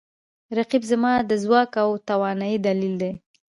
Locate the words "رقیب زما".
0.57-1.11